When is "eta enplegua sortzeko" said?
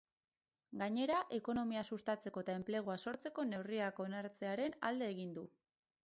2.45-3.45